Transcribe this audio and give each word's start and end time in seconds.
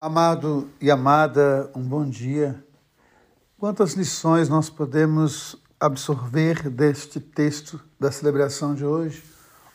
Amado 0.00 0.70
e 0.80 0.92
amada, 0.92 1.68
um 1.74 1.82
bom 1.82 2.08
dia. 2.08 2.64
Quantas 3.58 3.94
lições 3.94 4.48
nós 4.48 4.70
podemos 4.70 5.56
absorver 5.80 6.70
deste 6.70 7.18
texto 7.18 7.80
da 7.98 8.12
celebração 8.12 8.76
de 8.76 8.84
hoje, 8.84 9.24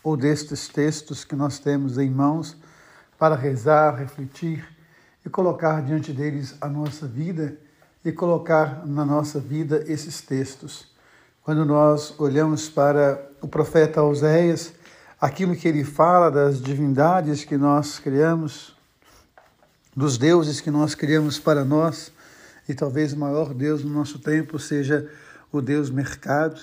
ou 0.02 0.16
destes 0.16 0.70
textos 0.70 1.26
que 1.26 1.36
nós 1.36 1.60
temos 1.60 1.98
em 1.98 2.10
mãos 2.10 2.56
para 3.20 3.36
rezar, 3.36 3.98
refletir 3.98 4.66
e 5.26 5.30
colocar 5.30 5.82
diante 5.82 6.14
deles 6.14 6.56
a 6.62 6.70
nossa 6.70 7.06
vida 7.06 7.58
e 8.06 8.10
colocar 8.10 8.88
na 8.88 9.04
nossa 9.04 9.42
vida 9.42 9.84
esses 9.88 10.22
textos. 10.22 10.88
Quando 11.42 11.66
nós 11.66 12.18
olhamos 12.18 12.70
para 12.70 13.30
o 13.42 13.48
profeta 13.50 14.02
Oséias, 14.02 14.74
aquilo 15.20 15.54
que 15.54 15.68
ele 15.68 15.84
fala 15.84 16.32
das 16.32 16.62
divindades 16.62 17.44
que 17.44 17.58
nós 17.58 18.00
criamos, 18.00 18.74
dos 19.96 20.18
deuses 20.18 20.60
que 20.60 20.72
nós 20.72 20.96
criamos 20.96 21.40
para 21.40 21.64
nós, 21.64 22.12
e 22.68 22.74
talvez 22.74 23.14
o 23.14 23.18
maior 23.18 23.54
Deus 23.54 23.84
no 23.84 23.90
nosso 23.90 24.20
tempo 24.20 24.58
seja 24.58 25.10
o 25.52 25.62
Deus 25.62 25.90
mercado, 25.90 26.60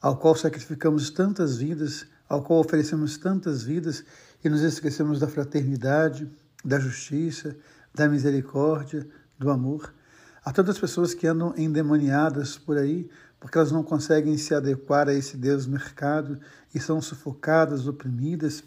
ao 0.00 0.16
qual 0.16 0.34
sacrificamos 0.34 1.10
tantas 1.10 1.56
vidas, 1.56 2.06
ao 2.28 2.42
qual 2.42 2.60
oferecemos 2.60 3.16
tantas 3.16 3.62
vidas 3.62 4.04
e 4.44 4.48
nos 4.48 4.60
esquecemos 4.62 5.18
da 5.18 5.28
fraternidade, 5.28 6.30
da 6.64 6.78
justiça, 6.78 7.56
da 7.94 8.08
misericórdia, 8.08 9.06
do 9.38 9.50
amor. 9.50 9.92
Há 10.44 10.52
tantas 10.52 10.78
pessoas 10.78 11.14
que 11.14 11.26
andam 11.26 11.54
endemoniadas 11.56 12.58
por 12.58 12.76
aí 12.76 13.08
porque 13.40 13.58
elas 13.58 13.70
não 13.70 13.82
conseguem 13.82 14.38
se 14.38 14.54
adequar 14.54 15.06
a 15.06 15.12
esse 15.12 15.36
Deus 15.36 15.66
mercado 15.66 16.38
e 16.74 16.80
são 16.80 17.00
sufocadas, 17.02 17.86
oprimidas 17.86 18.64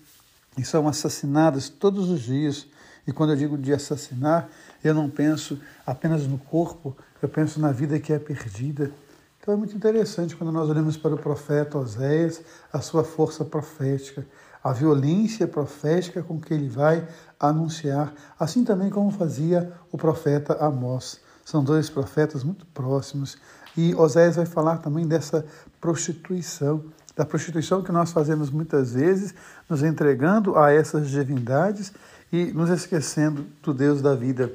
e 0.55 0.63
são 0.63 0.87
assassinadas 0.87 1.67
todos 1.67 2.09
os 2.09 2.21
dias 2.21 2.67
e 3.07 3.13
quando 3.13 3.29
eu 3.29 3.37
digo 3.37 3.57
de 3.57 3.73
assassinar, 3.73 4.49
eu 4.83 4.93
não 4.93 5.09
penso 5.09 5.57
apenas 5.85 6.27
no 6.27 6.37
corpo, 6.37 6.95
eu 7.21 7.29
penso 7.29 7.59
na 7.59 7.71
vida 7.71 7.97
que 7.99 8.11
é 8.11 8.19
perdida. 8.19 8.91
Então 9.39 9.53
é 9.53 9.57
muito 9.57 9.73
interessante 9.73 10.35
quando 10.35 10.51
nós 10.51 10.69
olhamos 10.69 10.97
para 10.97 11.15
o 11.15 11.17
profeta 11.17 11.77
Oséias, 11.77 12.41
a 12.71 12.81
sua 12.81 13.05
força 13.05 13.45
profética, 13.45 14.27
a 14.61 14.73
violência 14.73 15.47
profética 15.47 16.21
com 16.21 16.37
que 16.37 16.53
ele 16.53 16.67
vai 16.67 17.07
anunciar, 17.39 18.13
assim 18.37 18.65
também 18.65 18.89
como 18.89 19.09
fazia 19.09 19.71
o 19.89 19.97
profeta 19.97 20.53
Amós. 20.55 21.21
São 21.45 21.63
dois 21.63 21.89
profetas 21.89 22.43
muito 22.43 22.65
próximos. 22.65 23.37
E 23.77 23.95
Oséias 23.95 24.35
vai 24.35 24.45
falar 24.45 24.79
também 24.79 25.07
dessa 25.07 25.45
prostituição, 25.79 26.83
da 27.15 27.25
prostituição 27.25 27.81
que 27.81 27.91
nós 27.91 28.11
fazemos 28.11 28.49
muitas 28.49 28.95
vezes, 28.95 29.33
nos 29.69 29.81
entregando 29.81 30.57
a 30.57 30.73
essas 30.73 31.09
divindades 31.09 31.93
e 32.31 32.45
nos 32.45 32.69
esquecendo 32.69 33.45
do 33.61 33.73
Deus 33.73 34.01
da 34.01 34.15
vida, 34.15 34.51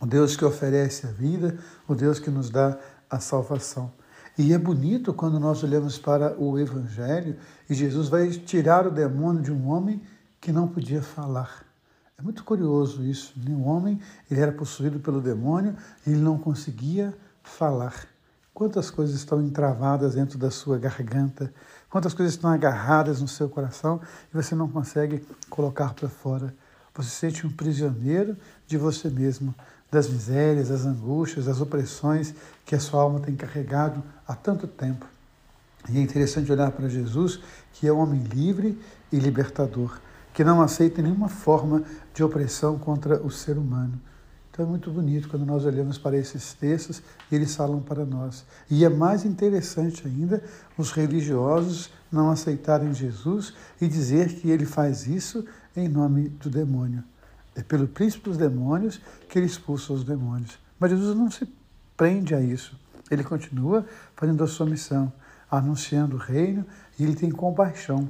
o 0.00 0.06
Deus 0.06 0.36
que 0.36 0.44
oferece 0.44 1.06
a 1.06 1.10
vida, 1.10 1.58
o 1.86 1.94
Deus 1.94 2.18
que 2.18 2.30
nos 2.30 2.50
dá 2.50 2.78
a 3.08 3.18
salvação. 3.18 3.92
E 4.36 4.52
é 4.52 4.58
bonito 4.58 5.14
quando 5.14 5.38
nós 5.38 5.62
olhamos 5.62 5.96
para 5.96 6.34
o 6.40 6.58
Evangelho 6.58 7.36
e 7.70 7.74
Jesus 7.74 8.08
vai 8.08 8.28
tirar 8.30 8.86
o 8.86 8.90
demônio 8.90 9.40
de 9.40 9.52
um 9.52 9.68
homem 9.68 10.02
que 10.40 10.50
não 10.50 10.66
podia 10.66 11.00
falar. 11.00 11.64
É 12.18 12.22
muito 12.22 12.42
curioso 12.42 13.04
isso. 13.04 13.32
Né? 13.36 13.54
Um 13.54 13.66
homem 13.66 14.00
ele 14.28 14.40
era 14.40 14.50
possuído 14.50 14.98
pelo 14.98 15.20
demônio 15.20 15.76
e 16.04 16.10
ele 16.10 16.20
não 16.20 16.36
conseguia 16.36 17.14
falar. 17.42 18.06
Quantas 18.52 18.90
coisas 18.90 19.16
estão 19.16 19.40
entravadas 19.40 20.14
dentro 20.14 20.38
da 20.38 20.50
sua 20.50 20.78
garganta, 20.78 21.52
quantas 21.88 22.14
coisas 22.14 22.34
estão 22.34 22.50
agarradas 22.50 23.20
no 23.20 23.28
seu 23.28 23.48
coração 23.48 24.00
e 24.32 24.36
você 24.36 24.54
não 24.54 24.68
consegue 24.68 25.24
colocar 25.48 25.94
para 25.94 26.08
fora. 26.08 26.54
Você 26.94 27.08
se 27.08 27.16
sente 27.16 27.46
um 27.46 27.50
prisioneiro 27.50 28.36
de 28.66 28.78
você 28.78 29.10
mesmo, 29.10 29.54
das 29.90 30.08
misérias, 30.08 30.68
das 30.68 30.86
angústias, 30.86 31.46
das 31.46 31.60
opressões 31.60 32.34
que 32.64 32.74
a 32.74 32.80
sua 32.80 33.02
alma 33.02 33.20
tem 33.20 33.34
carregado 33.34 34.02
há 34.26 34.34
tanto 34.34 34.66
tempo. 34.66 35.06
E 35.88 35.98
é 35.98 36.00
interessante 36.00 36.50
olhar 36.50 36.70
para 36.70 36.88
Jesus, 36.88 37.40
que 37.72 37.86
é 37.86 37.92
um 37.92 37.98
homem 37.98 38.22
livre 38.22 38.78
e 39.12 39.18
libertador, 39.18 40.00
que 40.32 40.42
não 40.42 40.62
aceita 40.62 41.02
nenhuma 41.02 41.28
forma 41.28 41.82
de 42.14 42.24
opressão 42.24 42.78
contra 42.78 43.20
o 43.22 43.30
ser 43.30 43.58
humano. 43.58 44.00
Então 44.50 44.64
é 44.64 44.68
muito 44.68 44.88
bonito 44.88 45.28
quando 45.28 45.44
nós 45.44 45.64
olhamos 45.64 45.98
para 45.98 46.16
esses 46.16 46.54
textos 46.54 47.02
e 47.30 47.34
eles 47.34 47.56
falam 47.56 47.80
para 47.80 48.04
nós. 48.04 48.44
E 48.70 48.84
é 48.84 48.88
mais 48.88 49.24
interessante 49.24 50.06
ainda 50.06 50.42
os 50.78 50.92
religiosos 50.92 51.90
não 52.10 52.30
aceitarem 52.30 52.94
Jesus 52.94 53.52
e 53.80 53.88
dizer 53.88 54.32
que 54.34 54.48
ele 54.48 54.64
faz 54.64 55.08
isso 55.08 55.44
em 55.76 55.88
nome 55.88 56.28
do 56.28 56.50
demônio. 56.50 57.02
É 57.54 57.62
pelo 57.62 57.86
príncipe 57.86 58.24
dos 58.24 58.36
demônios 58.36 59.00
que 59.28 59.38
ele 59.38 59.46
expulsa 59.46 59.92
os 59.92 60.04
demônios. 60.04 60.58
Mas 60.78 60.90
Jesus 60.90 61.16
não 61.16 61.30
se 61.30 61.48
prende 61.96 62.34
a 62.34 62.40
isso. 62.40 62.78
Ele 63.10 63.22
continua 63.22 63.86
fazendo 64.16 64.42
a 64.42 64.46
sua 64.46 64.66
missão, 64.66 65.12
anunciando 65.50 66.16
o 66.16 66.18
reino 66.18 66.64
e 66.98 67.04
ele 67.04 67.14
tem 67.14 67.30
compaixão, 67.30 68.08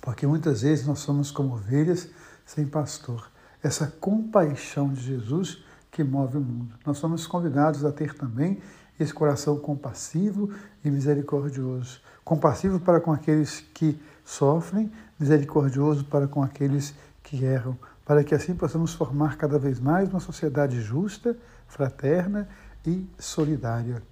porque 0.00 0.26
muitas 0.26 0.62
vezes 0.62 0.86
nós 0.86 0.98
somos 1.00 1.30
como 1.30 1.54
ovelhas 1.54 2.08
sem 2.44 2.66
pastor. 2.66 3.30
Essa 3.62 3.86
compaixão 3.86 4.92
de 4.92 5.02
Jesus 5.02 5.62
que 5.90 6.02
move 6.02 6.38
o 6.38 6.40
mundo. 6.40 6.74
Nós 6.84 6.98
somos 6.98 7.26
convidados 7.26 7.84
a 7.84 7.92
ter 7.92 8.14
também 8.14 8.60
esse 9.02 9.12
coração 9.12 9.58
compassivo 9.58 10.50
e 10.84 10.90
misericordioso. 10.90 12.00
Compassivo 12.24 12.80
para 12.80 13.00
com 13.00 13.12
aqueles 13.12 13.60
que 13.74 14.00
sofrem, 14.24 14.90
misericordioso 15.18 16.04
para 16.04 16.26
com 16.26 16.42
aqueles 16.42 16.94
que 17.22 17.44
erram, 17.44 17.76
para 18.04 18.24
que 18.24 18.34
assim 18.34 18.54
possamos 18.54 18.94
formar 18.94 19.36
cada 19.36 19.58
vez 19.58 19.80
mais 19.80 20.08
uma 20.08 20.20
sociedade 20.20 20.80
justa, 20.80 21.36
fraterna 21.66 22.48
e 22.86 23.06
solidária. 23.18 24.02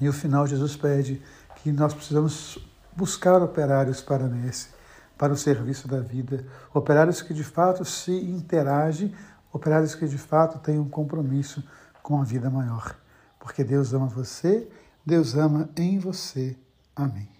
E 0.00 0.08
o 0.08 0.12
final, 0.12 0.46
Jesus 0.46 0.76
pede 0.76 1.22
que 1.56 1.70
nós 1.70 1.92
precisamos 1.92 2.58
buscar 2.96 3.42
operários 3.42 4.00
para 4.00 4.26
nesse, 4.26 4.68
para 5.16 5.32
o 5.32 5.36
serviço 5.36 5.86
da 5.86 6.00
vida, 6.00 6.44
operários 6.72 7.20
que 7.20 7.34
de 7.34 7.44
fato 7.44 7.84
se 7.84 8.12
interagem 8.12 9.14
operários 9.52 9.94
que 9.94 10.06
de 10.06 10.18
fato 10.18 10.58
têm 10.58 10.78
um 10.78 10.88
compromisso 10.88 11.62
com 12.02 12.20
a 12.20 12.24
vida 12.24 12.48
maior. 12.50 12.94
Porque 13.40 13.64
Deus 13.64 13.92
ama 13.92 14.06
você, 14.06 14.68
Deus 15.04 15.34
ama 15.34 15.68
em 15.76 15.98
você. 15.98 16.56
Amém. 16.94 17.39